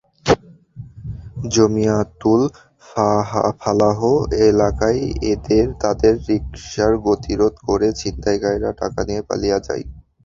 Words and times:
জমিয়াতুল 1.53 2.41
ফালাহ 3.59 3.99
এলাকায় 4.47 5.01
তাঁদের 5.81 6.13
রিকশার 6.27 6.93
গতিরোধ 7.07 7.53
করে 7.67 7.87
ছিনতাইকারীরা 7.99 8.71
টাকা 8.81 8.99
নিয়ে 9.07 9.21
পালিয়ে 9.29 9.57
যায়। 9.67 9.83